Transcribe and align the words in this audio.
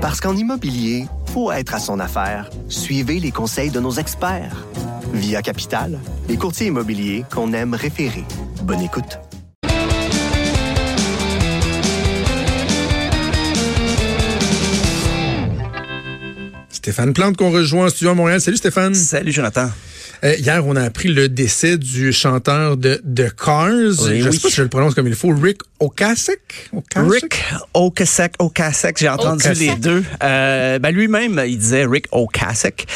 Parce 0.00 0.18
qu'en 0.18 0.34
immobilier, 0.34 1.04
faut 1.26 1.52
être 1.52 1.74
à 1.74 1.78
son 1.78 2.00
affaire. 2.00 2.48
Suivez 2.70 3.20
les 3.20 3.32
conseils 3.32 3.68
de 3.68 3.80
nos 3.80 3.92
experts. 3.92 4.64
Via 5.12 5.42
Capital, 5.42 5.98
les 6.26 6.38
courtiers 6.38 6.68
immobiliers 6.68 7.26
qu'on 7.30 7.52
aime 7.52 7.74
référer. 7.74 8.24
Bonne 8.62 8.80
écoute. 8.80 9.18
Stéphane 16.70 17.12
Plante 17.12 17.36
qu'on 17.36 17.50
rejoint 17.50 17.84
en 17.84 17.88
studio 17.90 18.12
à 18.12 18.14
Montréal. 18.14 18.40
Salut 18.40 18.56
Stéphane. 18.56 18.94
Salut 18.94 19.32
Jonathan. 19.32 19.68
Euh, 20.22 20.34
hier, 20.36 20.66
on 20.66 20.76
a 20.76 20.82
appris 20.82 21.08
le 21.08 21.28
décès 21.28 21.78
du 21.78 22.12
chanteur 22.12 22.76
de, 22.76 23.00
de 23.04 23.28
Cars. 23.28 23.70
Oui, 23.70 24.20
je 24.20 24.28
oui. 24.28 24.32
sais 24.34 24.40
pas 24.40 24.48
si 24.48 24.54
je 24.56 24.62
le 24.62 24.68
prononce 24.68 24.94
comme 24.94 25.06
il 25.06 25.14
faut. 25.14 25.34
Rick 25.34 25.60
Ocasek? 25.80 26.70
Rick 26.94 27.42
Ocasek, 27.72 28.34
Ocasek, 28.38 28.98
j'ai 28.98 29.08
entendu 29.08 29.46
Ocasek. 29.46 29.68
les 29.68 29.74
deux. 29.76 30.04
Euh, 30.22 30.78
ben 30.78 30.94
lui-même, 30.94 31.42
il 31.46 31.58
disait 31.58 31.86
Rick 31.86 32.06
Ocasek. 32.12 32.86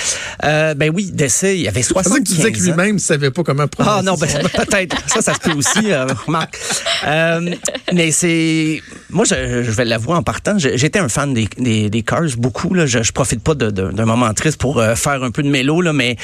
Euh, 0.44 0.74
ben 0.74 0.90
oui, 0.94 1.10
décès, 1.12 1.58
il 1.58 1.66
avait 1.66 1.82
Je 1.82 1.94
pensais 1.94 2.10
75 2.10 2.18
que 2.18 2.28
tu 2.28 2.34
disais 2.36 2.52
que 2.52 2.58
ans. 2.58 2.76
lui-même 2.76 2.94
ne 2.96 3.00
savait 3.00 3.30
pas 3.30 3.42
comment 3.42 3.66
prononcer. 3.68 3.96
Ah 3.98 4.02
non, 4.02 4.14
ben, 4.16 4.28
peut-être. 4.54 4.96
Ça, 5.08 5.22
ça 5.22 5.32
se 5.34 5.40
peut 5.40 5.52
aussi, 5.56 5.92
euh, 5.92 6.06
remarque. 6.26 6.58
Euh, 7.06 7.54
mais 7.92 8.10
c'est... 8.10 8.82
Moi, 9.14 9.24
je, 9.24 9.62
je 9.62 9.70
vais 9.70 9.84
l'avouer 9.84 10.14
en 10.16 10.22
partant, 10.24 10.58
j'étais 10.58 10.98
un 10.98 11.08
fan 11.08 11.32
des, 11.32 11.48
des, 11.56 11.88
des 11.88 12.02
Cars, 12.02 12.24
beaucoup. 12.36 12.74
Là. 12.74 12.84
Je, 12.84 13.00
je 13.02 13.12
profite 13.12 13.40
pas 13.42 13.54
d'un 13.54 14.04
moment 14.04 14.34
triste 14.34 14.58
pour 14.60 14.80
euh, 14.80 14.96
faire 14.96 15.22
un 15.22 15.30
peu 15.30 15.44
de 15.44 15.48
mélo, 15.48 15.80
là, 15.80 15.92
mais 15.92 16.16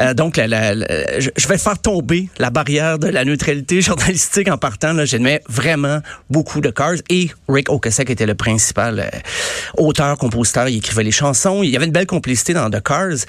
euh, 0.00 0.12
donc, 0.12 0.36
la, 0.36 0.46
la- 0.46 0.74
la- 0.74 1.18
je, 1.18 1.48
vais 1.48 1.56
faire 1.56 1.78
tomber 1.78 2.28
la 2.38 2.50
barrière 2.50 2.98
de 2.98 3.08
la 3.08 3.24
neutralité 3.24 3.80
journalistique 3.80 4.48
en 4.50 4.58
partant. 4.58 5.04
J'aimais 5.06 5.40
vraiment 5.48 6.00
beaucoup 6.28 6.60
de 6.60 6.68
Cars 6.70 6.96
et 7.08 7.30
Rick 7.48 7.70
Ocasek 7.70 8.10
était 8.10 8.26
le 8.26 8.34
principal 8.34 9.00
euh, 9.00 9.18
auteur, 9.78 10.18
compositeur. 10.18 10.68
Il 10.68 10.76
écrivait 10.76 11.04
les 11.04 11.12
chansons. 11.12 11.62
Il 11.62 11.70
y 11.70 11.76
avait 11.76 11.86
une 11.86 11.92
belle 11.92 12.06
complicité 12.06 12.52
dans 12.52 12.68
The 12.68 12.82
Cars. 12.82 13.24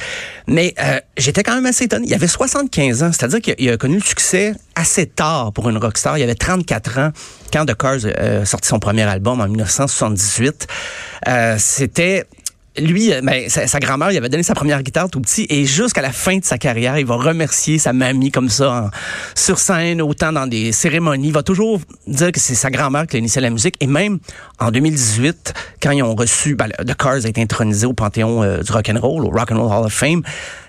Mais 0.48 0.74
euh, 0.84 1.00
j'étais 1.16 1.44
quand 1.44 1.56
même 1.56 1.66
assez 1.66 1.86
étonné. 1.86 2.08
Il 2.08 2.14
avait 2.14 2.28
75 2.28 3.03
ans, 3.03 3.12
c'est-à-dire 3.14 3.40
qu'il 3.42 3.53
a- 3.53 3.56
il 3.59 3.70
a 3.70 3.78
connu 3.78 3.96
le 3.96 4.03
succès 4.03 4.53
assez 4.78 5.08
tard 5.08 5.52
pour 5.53 5.70
une 5.70 5.78
rockstar. 5.78 6.17
Il 6.17 6.23
avait 6.23 6.36
34 6.36 7.00
ans 7.00 7.11
quand 7.52 7.66
The 7.66 7.75
Cars 7.75 8.00
euh, 8.06 8.45
sorti 8.45 8.70
son 8.70 8.80
premier 8.80 9.03
album 9.03 9.42
en 9.42 9.47
1978. 9.47 10.67
Euh, 11.28 11.56
C'était 11.58 12.25
lui, 12.78 13.14
euh, 13.14 13.22
ben, 13.22 13.50
sa, 13.50 13.80
grand-mère, 13.80 14.11
il 14.11 14.17
avait 14.17 14.30
donné 14.30 14.44
sa 14.44 14.53
première 14.53 14.83
guitare 14.83 15.09
tout 15.09 15.22
petit 15.22 15.45
et 15.50 15.66
jusqu'à 15.66 16.02
la 16.02 16.11
fin 16.11 16.38
de 16.38 16.45
sa 16.45 16.58
carrière, 16.58 16.97
il 16.97 17.06
va 17.06 17.16
remercier 17.16 17.78
sa 17.78 17.94
mamie 17.94 18.31
comme 18.31 18.50
ça 18.50 18.92
sur 19.36 19.59
scène, 19.59 20.02
autant 20.02 20.31
dans 20.31 20.47
des 20.47 20.72
cérémonies. 20.72 21.28
Il 21.28 21.34
va 21.34 21.44
toujours 21.44 21.80
dire 22.06 22.31
que 22.31 22.39
c'est 22.39 22.56
sa 22.56 22.69
grand-mère 22.69 23.08
qui 23.08 23.16
a 23.16 23.19
initié 23.19 23.42
la 23.42 23.50
musique 23.50 23.75
et 23.80 23.88
même 23.88 24.19
en 24.59 24.72
2018, 24.72 25.53
quand 25.81 25.92
ils 25.92 26.03
ont 26.03 26.16
reçu, 26.16 26.56
ben, 26.56 26.69
The 26.69 26.95
Cars 26.95 27.25
a 27.25 27.28
été 27.28 27.42
intronisé 27.42 27.86
au 27.86 27.94
Panthéon 27.94 28.44
euh, 28.44 28.61
du 28.61 28.72
rock 28.72 28.89
and 28.89 29.00
roll, 29.00 29.25
au 29.25 29.30
Rock 29.30 29.52
and 29.52 29.62
Roll 29.62 29.72
Hall 29.72 29.86
of 29.86 29.94
Fame, 29.94 30.22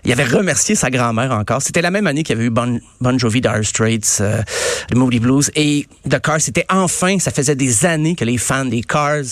il 0.05 0.13
avait 0.13 0.25
remercié 0.25 0.75
sa 0.75 0.91
grand-mère 0.91 1.33
encore. 1.33 1.61
C'était 1.63 1.83
la 1.83 1.91
même 1.91 2.07
année 2.07 2.23
qu'il 2.23 2.37
y 2.37 2.39
avait 2.39 2.47
eu 2.47 2.51
Bon, 2.51 2.81
bon 3.01 3.19
Jovi, 3.19 3.41
Dire 3.41 3.61
Straits, 3.63 4.19
euh, 4.21 4.41
le 4.91 4.99
Moody 4.99 5.21
Blues 5.21 5.51
et 5.55 5.87
The 6.09 6.21
Cars. 6.21 6.41
C'était 6.41 6.65
enfin, 6.71 7.19
ça 7.19 7.31
faisait 7.31 7.57
des 7.57 7.85
années 7.85 8.15
que 8.15 8.25
les 8.25 8.39
fans 8.39 8.65
des 8.65 8.83
Cars 8.83 9.25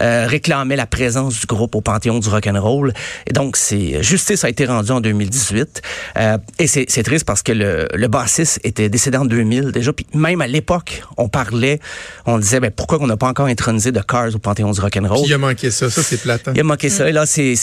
euh, 0.00 0.26
réclamaient 0.26 0.76
la 0.76 0.86
présence 0.86 1.40
du 1.40 1.46
groupe 1.46 1.74
au 1.74 1.80
Panthéon 1.80 2.17
du 2.18 2.28
rock 2.28 2.46
and 2.46 2.60
roll. 2.60 2.92
Et 3.26 3.32
donc, 3.32 3.56
c'est 3.56 4.02
justice 4.02 4.44
a 4.44 4.48
été 4.48 4.66
rendue 4.66 4.90
en 4.90 5.00
2018. 5.00 5.82
Euh, 6.18 6.38
et 6.58 6.66
c'est 6.66 7.02
triste 7.02 7.24
parce 7.24 7.42
que 7.42 7.52
le, 7.52 7.88
le 7.94 8.08
bassiste 8.08 8.60
était 8.64 8.88
décédé 8.88 9.18
en 9.18 9.24
2000 9.24 9.72
déjà. 9.72 9.92
Puis 9.92 10.06
même 10.14 10.40
à 10.40 10.46
l'époque, 10.46 11.02
on 11.16 11.28
parlait, 11.28 11.80
on 12.26 12.38
disait, 12.38 12.60
ben 12.60 12.70
pourquoi 12.70 12.98
on 13.00 13.06
n'a 13.06 13.16
pas 13.16 13.28
encore 13.28 13.46
intronisé 13.46 13.92
The 13.92 14.04
Cars 14.06 14.34
au 14.34 14.38
Panthéon 14.38 14.70
du 14.72 14.80
rock 14.80 14.96
and 14.96 15.08
roll 15.08 15.22
Puis 15.22 15.30
il 15.30 15.34
a 15.34 15.38
manqué 15.38 15.70
ça. 15.70 15.90
Ça, 15.90 16.02
c'est 16.02 16.20
plate. 16.22 16.48
hein. 16.48 16.52
il 16.54 16.60
a 16.60 16.64
manqué 16.64 16.88
ça. 16.88 17.08
Et 17.08 17.12
là, 17.12 17.26
c'est 17.26 17.54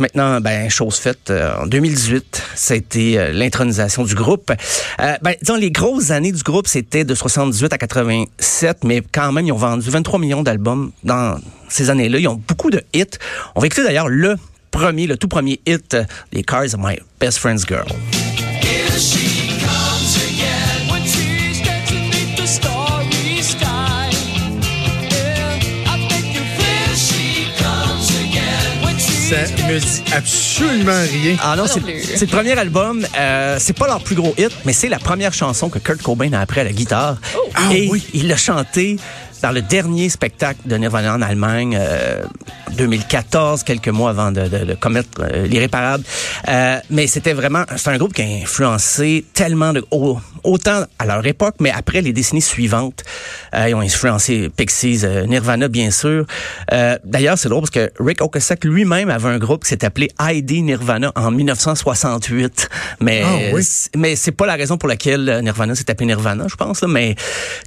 maintenant 0.00 0.40
ben, 0.40 0.68
chose 0.70 0.96
faite. 0.96 1.30
Euh, 1.30 1.54
en 1.62 1.66
2018, 1.66 2.42
ça 2.54 2.74
a 2.74 2.76
été 2.76 3.18
euh, 3.18 3.32
l'intronisation 3.32 4.04
du 4.04 4.14
groupe. 4.14 4.52
Euh, 5.00 5.14
ben, 5.22 5.34
disons, 5.40 5.56
les 5.56 5.70
grosses 5.70 6.10
années 6.10 6.32
du 6.32 6.42
groupe, 6.42 6.66
c'était 6.66 7.04
de 7.04 7.14
78 7.14 7.72
à 7.72 7.78
87, 7.78 8.84
mais 8.84 9.02
quand 9.12 9.32
même, 9.32 9.46
ils 9.46 9.52
ont 9.52 9.56
vendu 9.56 9.88
23 9.90 10.18
millions 10.18 10.42
d'albums 10.42 10.90
dans 11.02 11.38
ces 11.74 11.90
années-là. 11.90 12.18
Ils 12.18 12.28
ont 12.28 12.40
beaucoup 12.48 12.70
de 12.70 12.82
hits. 12.92 13.04
On 13.54 13.60
va 13.60 13.66
écouter 13.66 13.82
d'ailleurs 13.84 14.08
le 14.08 14.36
premier, 14.70 15.06
le 15.06 15.16
tout 15.16 15.28
premier 15.28 15.60
hit 15.66 15.94
euh, 15.94 16.04
des 16.32 16.42
Cars, 16.42 16.64
My 16.78 16.98
Best 17.20 17.38
Friend's 17.38 17.66
Girl. 17.66 17.86
Ça 29.30 29.36
me 29.66 29.78
dit 29.80 30.02
absolument 30.12 30.92
rien. 31.10 31.36
Ah 31.42 31.56
non, 31.56 31.64
c'est 31.66 31.80
le 31.80 32.26
premier 32.26 32.52
album. 32.58 33.06
Euh, 33.18 33.56
c'est 33.58 33.72
pas 33.72 33.86
leur 33.86 34.00
plus 34.02 34.14
gros 34.14 34.34
hit, 34.36 34.52
mais 34.64 34.72
c'est 34.74 34.88
la 34.88 34.98
première 34.98 35.32
chanson 35.32 35.70
que 35.70 35.78
Kurt 35.78 36.02
Cobain 36.02 36.32
a 36.34 36.40
appris 36.40 36.60
à 36.60 36.64
la 36.64 36.72
guitare. 36.72 37.16
Ah 37.54 37.72
Et 37.74 37.88
oui. 37.90 38.06
il 38.12 38.28
l'a 38.28 38.36
chanté 38.36 38.96
dans 39.44 39.50
le 39.52 39.60
dernier 39.60 40.08
spectacle 40.08 40.60
de 40.64 40.74
Nirvana 40.76 41.12
en 41.16 41.20
Allemagne, 41.20 41.76
euh, 41.78 42.22
2014, 42.78 43.62
quelques 43.62 43.88
mois 43.88 44.08
avant 44.08 44.32
de, 44.32 44.48
de- 44.48 44.64
de 44.64 44.74
commettre 44.74 45.20
euh, 45.20 45.46
l'irréparable. 45.46 46.02
Euh, 46.48 46.78
mais 46.88 47.06
c'était 47.06 47.34
vraiment, 47.34 47.64
c'est 47.76 47.90
un 47.90 47.98
groupe 47.98 48.14
qui 48.14 48.22
a 48.22 48.24
influencé 48.42 49.22
tellement 49.34 49.74
de, 49.74 49.84
au- 49.90 50.18
autant 50.44 50.84
à 50.98 51.04
leur 51.04 51.26
époque, 51.26 51.56
mais 51.60 51.70
après 51.70 52.00
les 52.00 52.14
décennies 52.14 52.40
suivantes, 52.40 53.02
euh, 53.54 53.68
ils 53.68 53.74
ont 53.74 53.80
influencé 53.82 54.48
Pixies, 54.48 55.00
euh, 55.04 55.26
Nirvana 55.26 55.68
bien 55.68 55.90
sûr. 55.90 56.24
Euh, 56.72 56.96
D'ailleurs, 57.04 57.36
c'est 57.36 57.50
drôle 57.50 57.60
parce 57.62 57.70
que 57.70 57.92
Rick 58.02 58.22
Ocasek 58.22 58.64
lui-même 58.64 59.10
avait 59.10 59.28
un 59.28 59.38
groupe 59.38 59.64
qui 59.64 59.68
s'est 59.68 59.84
appelé 59.84 60.08
ID 60.18 60.62
Nirvana 60.62 61.12
en 61.16 61.30
1968. 61.30 62.68
Mais 63.00 63.22
Ah 63.26 63.28
oui. 63.52 63.62
mais 63.94 64.16
c'est 64.16 64.32
pas 64.32 64.46
la 64.46 64.54
raison 64.54 64.78
pour 64.78 64.88
laquelle 64.88 65.40
Nirvana 65.42 65.74
s'est 65.74 65.90
appelé 65.90 66.06
Nirvana, 66.06 66.46
je 66.48 66.56
pense. 66.56 66.80
Là, 66.80 66.88
mais 66.88 67.14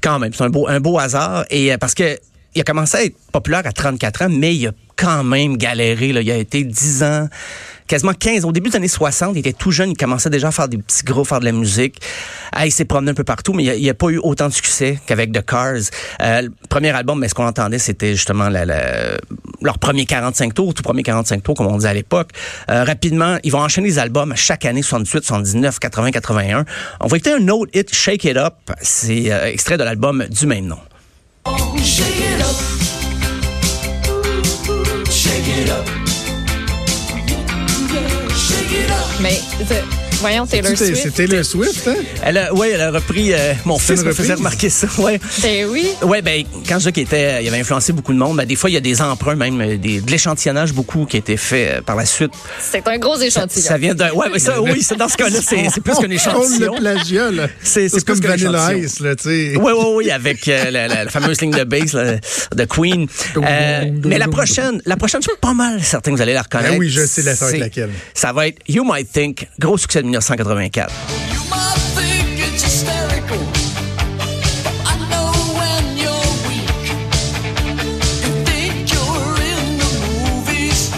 quand 0.01 0.17
même, 0.17 0.33
c'est 0.33 0.43
un 0.43 0.49
beau 0.49 0.67
un 0.67 0.79
beau 0.79 0.97
hasard 0.97 1.45
et 1.51 1.66
euh, 1.72 1.78
parce 1.78 1.94
que 1.94 2.17
il 2.55 2.61
a 2.61 2.63
commencé 2.63 2.97
à 2.97 3.03
être 3.03 3.16
populaire 3.31 3.61
à 3.66 3.72
34 3.72 4.23
ans, 4.23 4.29
mais 4.31 4.55
il 4.55 4.67
a 4.67 4.72
quand 4.95 5.23
même 5.23 5.57
galéré. 5.57 6.11
Là. 6.11 6.22
Il 6.22 6.31
a 6.31 6.38
été 6.38 6.63
10 6.63 7.03
ans, 7.03 7.29
quasiment 7.85 8.13
15. 8.13 8.45
Au 8.45 8.51
début 8.51 8.72
des 8.72 8.78
années 8.78 8.88
60, 8.88 9.33
il 9.35 9.39
était 9.39 9.53
tout 9.53 9.69
jeune, 9.69 9.91
il 9.91 9.97
commençait 9.97 10.31
déjà 10.31 10.47
à 10.47 10.51
faire 10.51 10.67
des 10.67 10.78
petits 10.79 11.03
groupes, 11.03 11.28
faire 11.28 11.39
de 11.39 11.45
la 11.45 11.51
musique. 11.51 12.01
Ah, 12.51 12.66
il 12.66 12.72
s'est 12.72 12.85
promené 12.85 13.11
un 13.11 13.13
peu 13.13 13.23
partout, 13.25 13.53
mais 13.53 13.63
il 13.63 13.85
n'a 13.85 13.94
pas 13.94 14.07
eu 14.09 14.17
autant 14.17 14.47
de 14.47 14.53
succès 14.53 14.97
qu'avec 15.05 15.31
The 15.33 15.45
Cars. 15.45 15.75
Euh, 16.22 16.41
le 16.41 16.51
premier 16.67 16.89
album, 16.89 17.19
mais 17.19 17.28
ce 17.29 17.35
qu'on 17.35 17.45
entendait, 17.45 17.78
c'était 17.78 18.16
justement 18.16 18.49
la, 18.49 18.66
la- 18.66 19.17
leur 19.61 19.78
premier 19.78 20.07
45 20.07 20.55
tours, 20.55 20.73
tout 20.73 20.81
premier 20.81 21.03
45 21.03 21.44
tours, 21.44 21.53
comme 21.53 21.67
on 21.67 21.75
disait 21.78 21.89
à 21.89 21.94
l'époque. 21.94 22.31
Euh, 22.72 22.84
rapidement, 22.85 23.38
ils 23.44 23.51
vont 23.51 23.61
enchaîner 23.61 23.89
les 23.89 23.99
albums 23.99 24.34
chaque 24.35 24.66
année, 24.66 24.81
78, 24.81 25.23
79, 25.25 25.78
80, 25.78 26.09
81. 26.11 26.66
On 27.01 27.07
va 27.07 27.17
écouter 27.17 27.34
un 27.34 27.47
autre 27.49 27.69
hit, 27.75 27.94
Shake 27.94 28.23
It 28.23 28.38
Up. 28.38 28.55
C'est 28.81 29.31
euh, 29.31 29.45
extrait 29.45 29.78
de 29.78 29.84
l'album 29.84 30.25
du 30.28 30.47
même 30.47 30.66
nom. 30.66 30.79
Shake 31.83 32.21
it 32.21 32.41
up. 32.41 32.55
Shake 35.11 35.47
it 35.47 35.69
up. 35.69 35.85
Shake 38.35 38.71
it 38.71 38.91
up. 38.91 39.07
Mais 39.21 39.39
c'est- 39.67 40.06
voyons, 40.19 40.45
Taylor 40.45 40.72
C'était 40.72 40.85
Swift. 40.95 41.01
c'était 41.03 41.28
le 41.28 41.44
Swift, 41.44 41.88
hein? 41.88 41.95
Elle 42.23 42.38
a, 42.38 42.53
ouais, 42.53 42.72
elle 42.72 42.81
a 42.81 42.91
repris. 42.91 43.33
euh, 43.33 43.53
mon 43.66 43.78
C'est 43.78 43.95
fils 43.95 44.03
me 44.05 44.13
faisait 44.13 44.33
remarquer 44.35 44.69
ça. 44.69 44.88
Ouais. 44.97 45.19
Ben 45.41 45.67
oui. 45.69 45.88
Ouais, 46.03 46.22
ben 46.22 46.44
quand 46.67 46.79
je 46.79 46.85
dis 46.88 46.94
qu'il 46.94 47.03
était, 47.03 47.44
il 47.44 47.47
avait 47.47 47.59
influencé 47.59 47.94
beaucoup 47.94 48.13
de 48.13 48.17
monde. 48.17 48.38
Ben, 48.38 48.45
des 48.45 48.55
fois, 48.55 48.69
il 48.69 48.73
y 48.73 48.78
a 48.78 48.81
des 48.81 49.01
emprunts, 49.01 49.35
même 49.35 49.59
euh, 49.61 49.78
des, 49.78 50.01
de 50.01 50.09
l'échantillonnage 50.11 50.73
beaucoup 50.73 51.05
qui 51.05 51.17
a 51.17 51.19
été 51.19 51.38
fait 51.38 51.78
euh, 51.78 51.81
par 51.81 51.95
la 51.95 52.05
suite. 52.05 52.31
C'est 52.59 52.88
un 52.88 52.97
gros 52.97 53.17
échantillon. 53.19 53.66
Ça 53.66 53.78
vient 53.78 53.95
d'un. 53.95 54.11
Ouais, 54.11 54.28
mais 54.31 54.39
ça, 54.39 54.61
oui, 54.61 54.81
c'est 54.81 54.97
dans 54.97 55.07
ce 55.09 55.17
cas-là, 55.17 55.39
c'est 55.41 55.69
c'est 55.73 55.81
plus 55.81 55.94
qu'un 55.95 56.07
On 56.07 56.11
échantillon. 56.11 56.73
le 56.75 56.79
plagiat, 56.79 57.31
là. 57.31 57.47
C'est- 57.63 57.89
c'est 57.89 57.99
C'est 57.99 58.05
comme 58.05 58.19
Vanilla. 58.19 58.73
Ice, 58.75 58.99
là, 58.99 59.16
tu 59.16 59.23
sais. 59.23 59.53
Oui, 59.57 59.72
oui, 59.78 59.85
oui, 59.95 60.11
avec 60.11 60.47
euh, 60.47 60.69
la, 60.72 60.88
la- 60.88 61.03
la 61.05 61.09
fameuse 61.11 61.39
ligne 61.41 61.51
de 61.51 61.63
bass 61.63 61.94
là, 61.94 62.16
de 62.55 62.66
Queen. 62.66 63.07
Euh, 63.38 63.85
mais 64.05 64.17
la 64.17 64.28
prochaine, 64.28 64.81
la 64.85 64.95
prochaine, 64.97 65.22
je 65.22 65.29
suis 65.29 65.39
pas 65.39 65.53
mal 65.53 65.84
certain 65.84 66.11
que 66.11 66.16
vous 66.16 66.22
allez 66.22 66.34
la 66.34 66.41
reconnaître. 66.41 66.72
Ben 66.72 66.79
oui, 66.79 66.90
je 66.90 67.05
sais 67.05 67.22
la- 67.22 67.35
ça 67.35 67.46
va 67.46 67.52
être 67.52 67.55
C'est- 67.58 67.61
laquelle. 67.61 67.90
Ça 68.14 68.34
va 68.34 68.47
être 68.47 68.58
You 68.67 68.84
Might 68.84 69.11
Think, 69.11 69.47
gros 69.59 69.78
succès 69.78 70.02
de 70.02 70.06
1984. 70.11 70.91
You 71.31 71.39
might 71.49 71.77
think 71.95 72.39
it's 72.39 72.63
hysterical, 72.63 73.37
but 74.63 74.75
I 74.85 74.95
know 75.09 75.31
when 75.59 75.97
you're 75.97 76.29
weak. 76.47 76.67
You 78.25 78.43
think 78.45 78.91
you're 78.91 79.35
in 79.41 79.77
the 79.77 79.91
movies. 80.45 80.91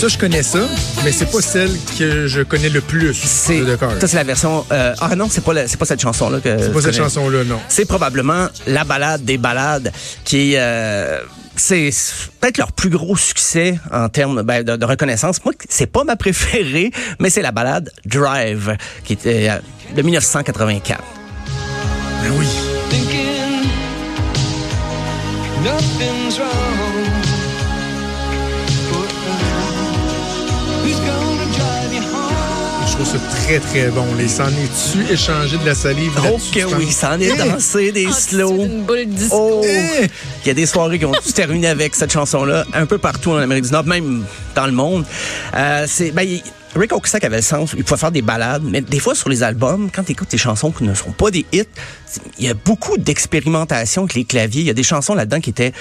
Ça, 0.00 0.08
je 0.08 0.18
connais 0.18 0.42
ça, 0.42 0.58
mais 1.04 1.12
c'est 1.12 1.26
pas 1.30 1.40
celle 1.40 1.70
que 1.98 2.26
je 2.26 2.42
connais 2.42 2.68
le 2.68 2.80
plus 2.80 3.14
C'est 3.14 3.62
ça, 3.64 4.06
c'est 4.06 4.16
la 4.16 4.24
version. 4.24 4.64
euh, 4.72 4.94
ah 5.00 5.14
non, 5.16 5.28
c'est 5.30 5.42
pas 5.44 5.52
la- 5.54 5.68
c'est 5.68 5.76
pas 5.78 5.86
cette 5.86 6.00
chanson 6.02 6.30
là 6.30 6.40
que. 6.40 6.58
C'est 6.58 6.72
pas 6.72 6.80
cette 6.82 6.90
connais. 6.92 6.98
chanson-là, 7.04 7.44
non. 7.44 7.60
C'est 7.68 7.84
probablement 7.86 8.48
la 8.66 8.84
balade 8.84 9.24
des 9.24 9.38
balades 9.38 9.92
qui 10.24 10.54
euh, 10.56 11.20
c'est 11.56 11.90
peut-être 12.40 12.58
leur 12.58 12.72
plus 12.72 12.90
gros 12.90 13.16
succès 13.16 13.78
en 13.92 14.08
termes 14.08 14.42
ben, 14.42 14.62
de, 14.62 14.76
de 14.76 14.84
reconnaissance. 14.84 15.44
Moi, 15.44 15.54
c'est 15.68 15.86
pas 15.86 16.04
ma 16.04 16.16
préférée, 16.16 16.90
mais 17.20 17.30
c'est 17.30 17.42
la 17.42 17.52
balade 17.52 17.90
Drive 18.04 18.76
qui 19.04 19.14
était 19.14 19.48
euh, 19.50 19.58
de 19.94 20.02
1984. 20.02 21.02
Ben 22.22 22.32
oui. 22.38 22.46
thinking 22.90 23.68
nothing's 25.62 26.38
wrong. 26.38 27.23
Trouve 32.94 33.06
ça 33.06 33.18
très, 33.44 33.58
très 33.58 33.88
bon. 33.88 34.06
Les 34.16 34.28
s'en 34.28 34.48
est-tu 34.48 35.12
échangé 35.12 35.58
de 35.58 35.64
la 35.66 35.74
salive 35.74 36.12
Oh 36.32 36.36
que 36.52 36.58
tu 36.60 36.64
oui, 36.76 36.84
penses? 36.86 36.94
ça 36.94 37.14
en 37.14 37.20
est 37.20 37.30
Eh! 37.34 37.36
dansé, 37.36 37.92
des 37.92 38.10
slow. 38.12 38.66
Oh! 39.32 39.62
Il 39.64 40.46
y 40.46 40.50
a 40.50 40.54
des 40.54 40.66
soirées 40.66 40.98
qui 40.98 41.04
ont 41.04 41.12
tous 41.12 41.32
terminé 41.34 41.66
avec 41.68 41.94
cette 41.94 42.12
chanson-là, 42.12 42.64
un 42.72 42.86
peu 42.86 42.98
partout 42.98 43.30
en 43.32 43.36
Amérique 43.38 43.64
du 43.64 43.72
Nord, 43.72 43.84
même 43.84 44.24
dans 44.54 44.66
le 44.66 44.72
monde. 44.72 45.04
Euh, 45.54 45.86
c'est, 45.88 46.10
ben, 46.12 46.22
il- 46.22 46.42
Rick 46.76 46.92
Ocasek 46.92 47.22
avait 47.22 47.36
le 47.36 47.42
sens, 47.42 47.72
il 47.76 47.84
pouvait 47.84 48.00
faire 48.00 48.10
des 48.10 48.20
balades, 48.22 48.62
mais 48.64 48.80
des 48.80 48.98
fois 48.98 49.14
sur 49.14 49.28
les 49.28 49.44
albums, 49.44 49.90
quand 49.94 50.02
tu 50.02 50.10
écoutes 50.10 50.32
des 50.32 50.38
chansons 50.38 50.72
qui 50.72 50.82
ne 50.82 50.92
sont 50.92 51.12
pas 51.12 51.30
des 51.30 51.46
hits, 51.52 51.62
il 52.40 52.46
y 52.46 52.48
a 52.48 52.54
beaucoup 52.54 52.96
d'expérimentation 52.98 54.02
avec 54.02 54.14
les 54.14 54.24
claviers. 54.24 54.62
Il 54.62 54.66
y 54.66 54.70
a 54.70 54.74
des 54.74 54.82
chansons 54.82 55.14
là-dedans 55.14 55.38
qui 55.40 55.50
étaient 55.50 55.72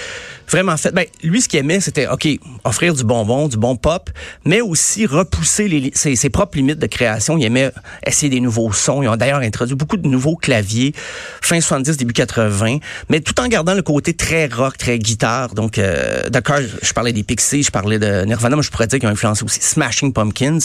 vraiment 0.49 0.77
faites. 0.77 0.93
Ben, 0.93 1.05
lui, 1.23 1.41
ce 1.41 1.47
qu'il 1.47 1.59
aimait, 1.59 1.79
c'était, 1.79 2.07
OK, 2.07 2.27
offrir 2.63 2.93
du 2.93 3.03
bonbon, 3.03 3.47
du 3.47 3.57
bon 3.57 3.75
pop, 3.75 4.09
mais 4.45 4.61
aussi 4.61 5.05
repousser 5.05 5.67
les, 5.67 5.91
ses 5.93 6.29
propres 6.29 6.57
limites 6.57 6.79
de 6.79 6.87
création. 6.87 7.37
Il 7.37 7.45
aimait 7.45 7.71
essayer 8.05 8.29
des 8.29 8.39
nouveaux 8.39 8.71
sons. 8.71 9.01
Ils 9.01 9.07
ont 9.07 9.15
d'ailleurs 9.15 9.39
introduit 9.39 9.75
beaucoup 9.75 9.97
de 9.97 10.07
nouveaux 10.07 10.35
claviers, 10.35 10.93
fin 11.41 11.59
70, 11.59 11.97
début 11.97 12.13
80, 12.13 12.77
mais 13.09 13.19
tout 13.21 13.39
en 13.39 13.47
gardant 13.47 13.73
le 13.73 13.81
côté 13.81 14.13
très 14.13 14.47
rock, 14.47 14.77
très 14.77 14.99
guitare. 14.99 15.53
Donc, 15.53 15.77
euh, 15.77 16.29
d'accord, 16.29 16.59
je 16.81 16.93
parlais 16.93 17.13
des 17.13 17.23
Pixies, 17.23 17.63
je 17.63 17.71
parlais 17.71 17.99
de 17.99 18.25
Nirvana, 18.25 18.55
mais 18.55 18.61
je 18.61 18.71
pourrais 18.71 18.87
dire 18.87 18.99
qu'ils 18.99 19.09
ont 19.09 19.11
influencé 19.11 19.43
aussi 19.43 19.59
Smashing 19.61 20.13
Pumpkins, 20.13 20.59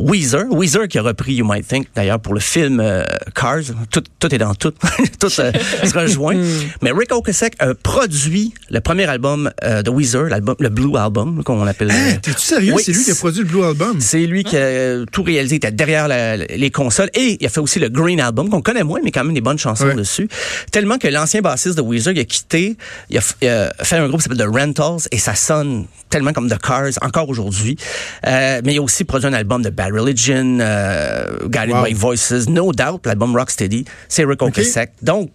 Weezer, 0.00 0.44
Weezer 0.50 0.88
qui 0.88 0.98
a 0.98 1.02
repris 1.02 1.34
You 1.34 1.46
Might 1.46 1.66
Think, 1.66 1.88
d'ailleurs, 1.94 2.20
pour 2.20 2.34
le 2.34 2.40
film 2.40 2.80
euh, 2.80 3.04
Cars. 3.34 3.60
Tout, 3.90 4.02
tout 4.18 4.34
est 4.34 4.38
dans 4.38 4.54
tout. 4.54 4.72
tout 5.20 5.26
euh, 5.40 5.52
se 5.84 5.98
rejoint. 5.98 6.36
Mais 6.82 6.90
Rick 6.92 7.12
Ocasek 7.12 7.54
a 7.58 7.74
produit 7.74 8.54
le 8.70 8.80
premier 8.80 9.04
album 9.06 9.50
euh, 9.64 9.82
de 9.82 9.90
Weezer, 9.90 10.24
l'album, 10.24 10.54
le 10.58 10.68
Blue 10.68 10.96
Album, 10.96 11.42
comme 11.44 11.60
on 11.60 11.64
l'appelle. 11.64 11.90
Hein, 11.90 12.12
euh, 12.14 12.18
T'es-tu 12.22 12.40
sérieux? 12.40 12.72
Oui, 12.74 12.82
c'est 12.84 12.92
lui 12.92 13.04
qui 13.04 13.10
a 13.10 13.14
produit 13.14 13.40
le 13.42 13.46
Blue 13.48 13.64
Album? 13.64 14.00
c'est 14.00 14.26
lui 14.26 14.44
qui 14.44 14.56
a 14.56 15.04
tout 15.12 15.22
réalisé, 15.22 15.56
il 15.56 15.58
était 15.58 15.70
derrière 15.72 16.08
la- 16.08 16.36
les 16.36 16.70
consoles 16.70 17.10
et 17.14 17.36
il 17.40 17.46
a 17.46 17.48
fait 17.48 17.60
aussi 17.60 17.78
le 17.78 17.88
Green 17.88 18.20
Album 18.20 18.48
qu'on 18.48 18.62
connaît 18.62 18.82
moins 18.84 19.00
mais 19.04 19.10
quand 19.10 19.24
même 19.24 19.34
des 19.34 19.40
bonnes 19.40 19.58
chansons 19.58 19.86
Ouais. 19.86 19.94
dessus. 19.94 20.28
Tellement 20.72 20.98
que 20.98 21.08
l'ancien 21.08 21.40
bassiste 21.40 21.76
de 21.76 21.82
Weezer, 21.82 22.12
il 22.12 22.20
a 22.20 22.24
quitté, 22.24 22.76
il 23.10 23.16
a, 23.18 23.20
f- 23.20 23.34
il 23.42 23.48
a 23.48 23.72
fait 23.82 23.96
un 23.96 24.06
groupe 24.08 24.20
qui 24.22 24.28
s'appelle 24.28 24.46
The 24.46 24.50
Rentals 24.56 25.08
et 25.10 25.18
ça 25.18 25.34
sonne 25.34 25.86
tellement 26.08 26.32
comme 26.32 26.48
The 26.50 26.58
Cars 26.60 26.90
encore 27.02 27.28
aujourd'hui. 27.28 27.76
Mais 28.24 28.60
il 28.66 28.78
a 28.78 28.82
aussi 28.82 29.04
produit 29.04 29.26
un 29.28 29.32
album 29.32 29.62
de 29.62 29.70
Religion, 29.90 30.58
euh, 30.60 31.38
Guided 31.46 31.74
Wow. 31.74 31.84
by 31.84 31.92
Voices, 31.94 32.48
No 32.48 32.72
Doubt, 32.72 33.00
l'album 33.04 33.36
Rocksteady, 33.36 33.84
c'est 34.08 34.24
Rick 34.24 34.42
Ocasek. 34.42 34.92
Donc 35.02 35.30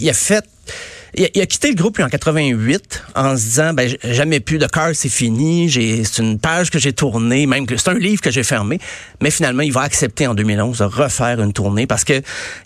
il 0.00 0.08
a 0.08 0.12
fait 0.12 0.44
il 1.14 1.26
a, 1.26 1.28
il 1.34 1.42
a 1.42 1.46
quitté 1.46 1.68
le 1.68 1.74
groupe 1.74 1.98
lui, 1.98 2.04
en 2.04 2.08
88 2.08 3.02
en 3.14 3.36
se 3.36 3.42
disant 3.42 3.74
ben 3.74 3.94
jamais 4.02 4.40
plus 4.40 4.58
de 4.58 4.66
cœur, 4.66 4.90
c'est 4.94 5.10
fini, 5.10 5.70
c'est 5.70 6.22
une 6.22 6.38
page 6.38 6.70
que 6.70 6.78
j'ai 6.78 6.92
tournée, 6.94 7.46
même 7.46 7.66
que 7.66 7.76
c'est 7.76 7.90
un 7.90 7.98
livre 7.98 8.22
que 8.22 8.30
j'ai 8.30 8.42
fermé, 8.42 8.78
mais 9.20 9.30
finalement 9.30 9.62
il 9.62 9.72
va 9.72 9.82
accepter 9.82 10.26
en 10.26 10.34
2011 10.34 10.78
de 10.78 10.84
refaire 10.84 11.40
une 11.42 11.52
tournée 11.52 11.86
parce 11.86 12.04
que 12.04 12.14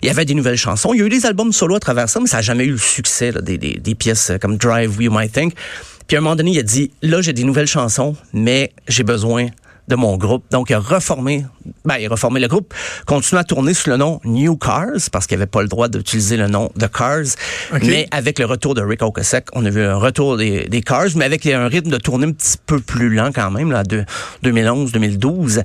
il 0.01 0.07
y 0.07 0.09
avait 0.09 0.23
des 0.23 0.33
nouvelles 0.33 0.57
chansons, 0.57 0.93
il 0.93 0.99
y 0.99 1.03
a 1.03 1.05
eu 1.05 1.09
des 1.09 1.25
albums 1.25 1.51
solo 1.51 1.75
à 1.75 1.79
travers 1.79 2.07
ça, 2.07 2.19
mais 2.21 2.27
ça 2.27 2.37
a 2.37 2.41
jamais 2.41 2.63
eu 2.63 2.71
le 2.71 2.77
succès 2.77 3.31
là, 3.31 3.41
des, 3.41 3.57
des, 3.57 3.73
des 3.73 3.95
pièces 3.95 4.29
euh, 4.29 4.37
comme 4.37 4.57
Drive, 4.57 4.95
You 5.01 5.11
Might 5.11 5.33
Think. 5.33 5.53
Puis 6.07 6.15
à 6.15 6.19
un 6.19 6.23
moment 6.23 6.37
donné, 6.37 6.51
il 6.51 6.59
a 6.59 6.63
dit 6.63 6.91
là 7.01 7.21
j'ai 7.21 7.33
des 7.33 7.43
nouvelles 7.43 7.67
chansons, 7.67 8.15
mais 8.31 8.71
j'ai 8.87 9.03
besoin 9.03 9.47
de 9.87 9.95
mon 9.95 10.17
groupe. 10.17 10.43
Donc, 10.51 10.69
il 10.69 10.73
a 10.73 10.79
reformé, 10.79 11.45
ben, 11.85 11.97
il 11.97 12.05
a 12.05 12.09
reformé 12.09 12.39
le 12.39 12.47
groupe, 12.47 12.73
continue 13.05 13.39
à 13.39 13.43
tourner 13.43 13.73
sous 13.73 13.89
le 13.89 13.97
nom 13.97 14.19
New 14.25 14.57
Cars, 14.57 15.09
parce 15.11 15.27
qu'il 15.27 15.35
avait 15.35 15.47
pas 15.47 15.61
le 15.61 15.67
droit 15.67 15.87
d'utiliser 15.87 16.37
le 16.37 16.47
nom 16.47 16.69
The 16.79 16.91
Cars. 16.91 17.35
Mais 17.83 18.07
avec 18.11 18.39
le 18.39 18.45
retour 18.45 18.75
de 18.75 18.81
Rick 18.81 19.01
Ocasek, 19.01 19.47
on 19.53 19.65
a 19.65 19.69
vu 19.69 19.83
un 19.83 19.95
retour 19.95 20.37
des, 20.37 20.65
des 20.65 20.81
Cars, 20.81 21.07
mais 21.15 21.25
avec 21.25 21.45
un 21.45 21.67
rythme 21.67 21.89
de 21.89 21.97
tournée 21.97 22.27
un 22.27 22.31
petit 22.31 22.57
peu 22.65 22.79
plus 22.79 23.09
lent 23.13 23.31
quand 23.33 23.51
même, 23.51 23.71
là, 23.71 23.83
de 23.83 24.03
2011-2012. 24.43 25.63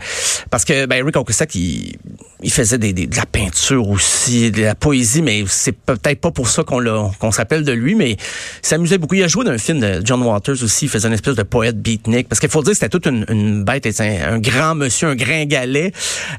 Parce 0.50 0.64
que, 0.64 0.86
ben, 0.86 1.04
Rick 1.04 1.16
Ocasek, 1.16 1.54
il, 1.54 1.96
il 2.42 2.52
faisait 2.52 2.78
des, 2.78 2.92
des- 2.92 3.06
de 3.06 3.16
la 3.16 3.26
peinture 3.26 3.88
aussi, 3.88 4.50
de 4.50 4.62
la 4.62 4.74
poésie, 4.74 5.22
mais 5.22 5.44
c'est 5.48 5.72
peut-être 5.72 6.20
pas 6.20 6.30
pour 6.30 6.48
ça 6.48 6.64
qu'on 6.64 6.82
qu'on 7.18 7.30
se 7.32 7.36
rappelle 7.38 7.64
de 7.64 7.72
lui, 7.72 7.94
mais 7.94 8.12
il 8.12 8.18
s'amusait 8.62 8.98
beaucoup. 8.98 9.14
Il 9.14 9.22
a 9.22 9.28
joué 9.28 9.44
dans 9.44 9.56
film 9.58 9.80
de 9.80 10.00
John 10.04 10.22
Waters 10.22 10.62
aussi, 10.62 10.86
il 10.86 10.88
faisait 10.88 11.08
une 11.08 11.14
espèce 11.14 11.36
de 11.36 11.42
poète 11.42 11.80
beatnik, 11.80 12.28
parce 12.28 12.40
qu'il 12.40 12.48
faut 12.50 12.62
dire 12.62 12.70
que 12.72 12.78
c'était 12.78 12.88
toute 12.88 13.06
une, 13.06 13.24
une 13.28 13.62
bête, 13.64 13.86
un, 14.00 14.34
un 14.34 14.38
grand 14.38 14.74
monsieur, 14.74 15.08
un 15.08 15.14
gringalet. 15.14 15.92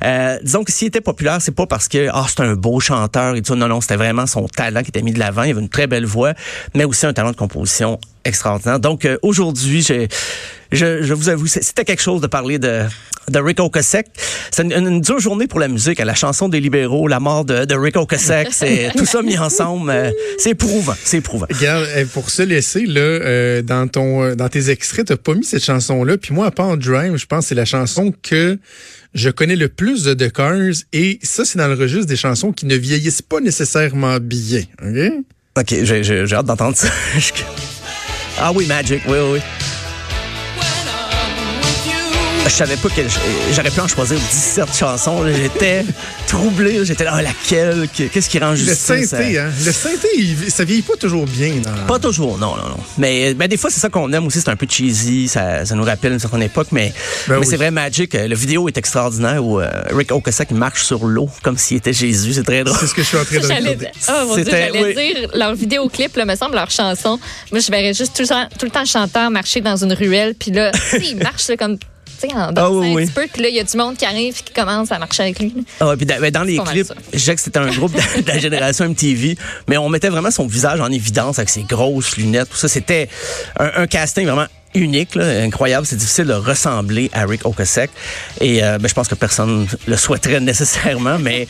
Euh, 0.04 0.38
disons 0.44 0.64
que 0.64 0.72
s'il 0.72 0.88
était 0.90 1.02
populaire, 1.02 1.38
c'est 1.42 1.52
pas 1.56 1.66
parce 1.68 1.88
que, 1.88 2.10
ah, 2.12 2.26
c'est 2.28 2.42
un 2.42 2.56
beau 2.56 2.80
chanteur 2.80 3.36
et 3.36 3.42
tout. 3.42 3.56
Non, 3.56 3.68
non, 3.68 3.82
c'était 3.82 3.96
vraiment 3.96 4.26
son 4.28 4.48
talent 4.48 4.82
qui 4.82 4.90
était 4.90 5.02
mis 5.02 5.14
de 5.14 5.20
l'avant. 5.20 5.44
Il 5.44 5.52
avait 5.52 5.62
une 5.62 5.70
très 5.70 5.88
belle 5.88 6.06
voix, 6.06 6.34
mais 6.76 6.84
aussi 6.84 7.06
un 7.06 7.14
talent 7.14 7.32
de 7.32 7.36
composition 7.38 8.00
extraordinaire. 8.26 8.80
Donc, 8.80 9.06
euh, 9.06 9.18
aujourd'hui, 9.22 9.82
j'ai, 9.82 10.08
je, 10.72 11.04
je 11.04 11.14
vous 11.14 11.30
avoue, 11.30 11.48
c'était 11.48 11.86
quelque 11.86 12.02
chose 12.02 12.22
de 12.22 12.28
parler 12.28 12.58
de, 12.60 12.82
de 13.30 13.40
Rick 13.40 13.60
Ocasek. 13.60 14.08
C'est 14.52 14.64
une, 14.64 14.72
une 14.74 15.02
dure 15.02 15.20
journée 15.20 15.48
pour 15.48 15.60
la 15.60 15.68
musique. 15.68 16.00
La 16.00 16.16
chanson 16.16 16.50
des 16.50 16.60
libéraux, 16.60 17.08
la 17.08 17.20
mort 17.20 17.46
de, 17.46 17.66
de 17.66 17.76
Rick 17.76 17.96
Ocasek, 17.96 18.50
c'est 18.52 18.92
tout 18.98 19.06
ça 19.06 19.22
mis 19.22 19.38
ensemble. 19.38 19.90
euh, 19.90 20.12
c'est 20.38 20.52
éprouvant, 20.52 20.96
c'est 21.04 21.18
éprouvant. 21.18 21.48
Regarde, 21.50 21.88
eh, 21.96 22.06
pour 22.06 22.30
se 22.30 22.42
laisser, 22.42 22.86
là, 22.86 23.02
euh, 23.02 23.62
dans, 23.62 23.88
ton, 23.88 24.24
euh, 24.24 24.36
dans 24.36 24.50
tes 24.50 24.70
extraits, 24.70 25.08
t'as 25.08 25.18
pas 25.18 25.36
mis 25.36 25.44
cette 25.46 25.64
chanson-là. 25.64 26.18
Puis 26.18 26.34
moi, 26.34 26.48
à 26.48 26.52
part 26.52 26.78
Drive, 26.78 27.16
je 27.18 27.26
pense 27.26 27.46
que 27.46 27.50
c'est 27.50 27.56
la 27.56 27.66
chanson 27.66 28.14
que 28.22 28.58
je 29.14 29.30
connais 29.30 29.56
le 29.56 29.70
plus 29.70 30.04
de 30.04 30.14
The 30.14 30.32
Cars. 30.32 30.84
Et 30.92 31.20
ça, 31.24 31.46
c'est 31.46 31.58
dans 31.60 31.68
le 31.68 31.76
registre 31.76 32.08
des 32.08 32.16
chansons 32.16 32.52
qui 32.52 32.66
ne 32.66 32.76
vieillissent 32.76 33.22
pas 33.22 33.40
nécessairement 33.40 34.18
bien. 34.20 34.64
OK? 34.82 35.12
OK, 35.56 35.68
j'ai, 35.84 36.04
j'ai, 36.04 36.26
j'ai 36.26 36.36
hâte 36.36 36.48
d'entendre 36.48 36.76
ça. 36.76 36.88
ah 38.40 38.52
oui, 38.52 38.66
Magic, 38.66 39.04
oui, 39.08 39.18
oui, 39.20 39.32
oui. 39.34 39.63
Je 42.46 42.50
savais 42.50 42.76
pas 42.76 42.90
que 42.90 43.02
j'aurais 43.56 43.72
pu 43.72 43.80
en 43.80 43.88
choisir 43.88 44.18
17 44.20 44.66
chansons. 44.78 45.26
J'étais 45.28 45.84
troublé. 46.28 46.86
J'étais 46.86 47.06
là, 47.06 47.14
ah, 47.16 47.22
laquelle? 47.22 47.88
Qu'est-ce 47.90 48.30
qui 48.30 48.38
rend 48.38 48.52
Le 48.52 48.56
justice? 48.58 49.10
synthé, 49.10 49.38
à- 49.40 49.46
hein? 49.46 49.52
Le 49.66 49.72
synthé, 49.72 50.08
il- 50.18 50.52
ça 50.52 50.64
vieillit 50.64 50.82
pas 50.84 50.96
toujours 50.98 51.26
bien. 51.26 51.54
Dans... 51.64 51.86
Pas 51.88 51.98
toujours, 52.00 52.38
non, 52.38 52.56
non, 52.56 52.70
non. 52.70 52.78
Mais 52.98 53.34
ben, 53.34 53.48
des 53.48 53.58
fois, 53.58 53.70
c'est 53.72 53.80
ça 53.80 53.90
qu'on 53.90 54.12
aime 54.14 54.28
aussi. 54.28 54.40
C'est 54.42 54.50
un 54.50 54.56
peu 54.56 54.68
cheesy. 54.70 55.28
Ça, 55.30 55.66
ça 55.66 55.74
nous 55.74 55.84
rappelle 55.84 56.12
une 56.14 56.20
certaine 56.20 56.44
époque. 56.44 56.68
Mais, 56.72 56.94
Ben 57.28 57.36
mais 57.36 57.40
oui. 57.40 57.48
c'est 57.50 57.56
vrai, 57.58 57.72
Magic, 57.72 58.14
euh, 58.14 58.28
le 58.28 58.36
vidéo 58.36 58.68
est 58.68 58.78
extraordinaire 58.78 59.44
où 59.44 59.60
euh, 59.60 59.70
Rick 59.92 60.12
Ocasek 60.12 60.52
marche 60.52 60.84
sur 60.84 61.06
l'eau 61.06 61.30
comme 61.44 61.58
s'il 61.58 61.78
était 61.78 61.94
Jésus. 61.94 62.34
C'est 62.34 62.44
très 62.44 62.64
drôle. 62.64 62.78
C'est 62.80 62.88
ce 62.88 62.94
que 62.94 63.02
je 63.04 63.08
suis 63.08 63.18
en 63.18 63.24
train 63.24 63.38
de 63.40 63.74
dire, 63.74 63.90
oh 64.10 64.12
mon 64.28 64.36
Dieu, 64.36 64.46
j'allais 64.48 64.84
oui. 64.84 64.94
dire, 64.94 65.30
leur 65.34 65.56
vidéoclip, 65.56 66.16
là, 66.18 66.26
me 66.26 66.36
semble, 66.36 66.56
leur 66.56 66.70
chanson. 66.70 67.20
Moi, 67.52 67.62
je 67.62 67.72
verrais 67.72 67.94
juste 67.94 68.16
tout 68.16 68.22
le 68.24 68.28
temps, 68.28 68.48
tout 68.60 68.66
le 68.66 68.72
temps 68.72 68.82
le 68.82 68.86
chanteur 68.86 69.32
marcher 69.32 69.62
dans 69.62 69.78
une 69.78 69.94
ruelle, 69.94 70.36
puis 70.38 70.52
là, 70.52 70.72
tu 70.72 70.80
sais, 70.80 71.02
il 71.12 71.18
marche 71.24 71.48
là, 71.48 71.58
comme, 71.58 71.78
sais, 72.28 72.34
en 72.34 72.52
dansant 72.52 72.80
oui, 72.80 72.92
un 72.92 72.96
oui. 72.96 73.06
petit 73.06 73.14
peu, 73.14 73.28
puis 73.32 73.42
là, 73.44 73.50
il 73.50 73.56
y 73.56 73.60
a 73.60 73.64
du 73.64 73.78
monde 73.78 73.98
qui 73.98 74.06
arrive 74.06 74.36
et 74.40 74.44
qui 74.44 74.54
commence 74.54 74.92
à 74.92 75.00
marcher 75.00 75.24
avec 75.24 75.40
lui. 75.40 75.54
Ah 75.80 75.88
ouais, 75.88 75.98
puis 75.98 76.06
dans, 76.06 76.20
ben, 76.20 76.32
dans 76.32 76.44
les 76.44 76.58
clips, 76.58 76.94
que 77.12 77.18
c'était 77.18 77.60
un 77.60 77.72
groupe 77.72 77.94
de, 77.94 78.22
de 78.22 78.28
la 78.28 78.38
génération 78.40 78.88
MTV, 78.90 79.38
mais 79.68 79.78
on 79.78 79.90
mettait 79.90 80.10
vraiment 80.10 80.32
son 80.32 80.48
visage 80.48 80.80
en 80.80 80.92
évidence 80.92 81.40
avec 81.40 81.50
ses 81.50 81.64
grosses 81.64 82.18
lunettes, 82.18 82.50
tout 82.50 82.58
ça. 82.58 82.68
C'était 82.68 83.10
un, 83.60 83.72
un 83.76 83.88
casting 83.88 84.26
vraiment 84.26 84.48
unique, 84.76 85.16
là, 85.16 85.42
incroyable. 85.44 85.86
C'est 85.86 85.96
difficile 85.96 86.26
de 86.26 86.34
ressembler 86.34 87.10
à 87.14 87.26
Rick 87.26 87.46
Ocasek. 87.46 87.92
Et 88.42 88.64
euh, 88.64 88.78
ben, 88.78 88.88
je 88.88 88.94
pense 88.94 89.08
que 89.08 89.16
personne 89.16 89.68
le 89.88 89.98
souhaiterait 89.98 90.40
nécessairement, 90.40 91.20
mais 91.20 91.48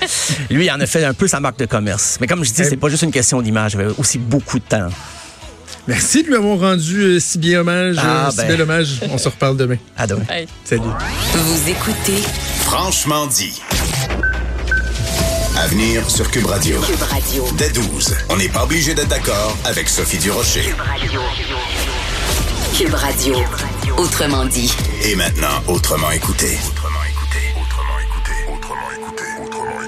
lui, 0.50 0.66
il 0.66 0.72
en 0.72 0.80
a 0.80 0.86
fait 0.86 1.04
un 1.04 1.14
peu 1.14 1.28
sa 1.28 1.40
marque 1.40 1.60
de 1.60 1.66
commerce. 1.66 2.18
Mais 2.20 2.28
comme 2.28 2.44
je 2.44 2.52
dis, 2.52 2.66
c'est 2.66 2.78
pas 2.78 2.90
juste 2.90 3.04
une 3.04 3.12
question 3.12 3.42
d'image. 3.42 3.74
Il 3.74 3.82
avait 3.82 3.94
aussi 3.98 4.18
beaucoup 4.18 4.60
de 4.60 4.66
temps. 4.66 4.90
Merci 5.88 6.24
de 6.24 6.30
lui 6.30 6.36
avoir 6.36 6.60
rendu 6.60 7.02
euh, 7.02 7.20
si 7.20 7.38
bien 7.38 7.60
hommage. 7.60 7.98
Ah, 8.00 8.28
euh, 8.28 8.32
si 8.32 8.38
ben. 8.38 8.48
bel 8.48 8.62
hommage. 8.62 9.02
On 9.12 9.18
se 9.18 9.28
reparle 9.28 9.58
demain. 9.58 9.76
À 9.98 10.08
demain. 10.08 10.24
Hey. 10.30 10.48
Salut. 10.64 10.82
Vous 11.34 11.70
écoutez 11.70 12.22
Franchement 12.62 13.28
dit. 13.28 13.62
À 15.58 15.68
venir 15.68 16.10
sur 16.10 16.30
Cube 16.32 16.46
Radio. 16.46 16.80
Cube 16.82 17.02
Radio. 17.02 17.46
Dès 17.58 17.70
12, 17.70 18.16
on 18.30 18.38
n'est 18.38 18.50
pas 18.50 18.64
obligé 18.64 18.94
d'être 18.94 19.10
d'accord 19.10 19.58
avec 19.66 19.90
Sophie 19.90 20.18
Durocher. 20.18 20.74
Cube 22.78 22.94
Radio. 22.94 23.36
Autrement 23.98 24.46
dit. 24.46 24.74
Et 25.04 25.16
maintenant, 25.16 25.62
autrement 25.68 26.12
écouté. 26.12 26.58